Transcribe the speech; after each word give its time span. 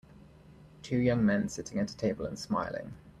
Two 0.81 0.97
young 0.97 1.23
men 1.23 1.47
sitting 1.47 1.77
at 1.77 1.91
a 1.91 1.95
table 1.95 2.25
and 2.25 2.39
smiling. 2.39 2.95